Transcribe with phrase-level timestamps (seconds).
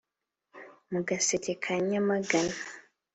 [0.91, 2.55] mu gaseke ka nyamagana,